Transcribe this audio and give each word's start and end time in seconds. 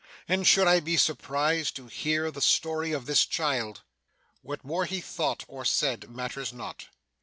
And 0.27 0.47
should 0.47 0.65
I 0.67 0.79
be 0.79 0.97
surprised 0.97 1.75
to 1.75 1.85
hear 1.85 2.31
the 2.31 2.41
story 2.41 2.91
of 2.91 3.05
this 3.05 3.23
child!' 3.23 3.81
What 4.41 4.65
more 4.65 4.85
he 4.85 4.99
thought 4.99 5.43
or 5.47 5.63
said, 5.63 6.09
matters 6.09 6.51
not. 6.51 6.87